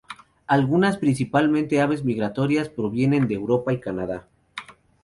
[0.47, 4.27] Algunas, principalmente aves migratorias, provienen de Europa y Canadá.